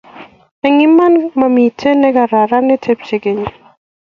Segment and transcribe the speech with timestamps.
[0.65, 3.43] eng' iman mamito ne kararan ne tebie keny